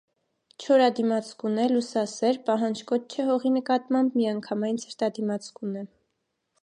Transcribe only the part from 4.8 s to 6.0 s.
ցրտադիմացկուն է։